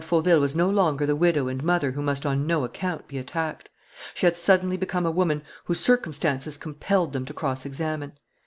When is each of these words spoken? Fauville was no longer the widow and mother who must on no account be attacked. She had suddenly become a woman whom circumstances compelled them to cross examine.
Fauville 0.03 0.39
was 0.39 0.55
no 0.55 0.67
longer 0.67 1.05
the 1.05 1.15
widow 1.15 1.47
and 1.47 1.63
mother 1.63 1.91
who 1.91 2.01
must 2.01 2.25
on 2.25 2.47
no 2.47 2.63
account 2.63 3.07
be 3.07 3.19
attacked. 3.19 3.69
She 4.15 4.25
had 4.25 4.35
suddenly 4.35 4.75
become 4.75 5.05
a 5.05 5.11
woman 5.11 5.43
whom 5.65 5.75
circumstances 5.75 6.57
compelled 6.57 7.13
them 7.13 7.25
to 7.25 7.33
cross 7.33 7.67
examine. 7.67 8.13